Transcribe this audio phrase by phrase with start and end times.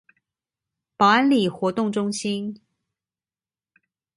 [0.97, 2.59] 寶安里活動中心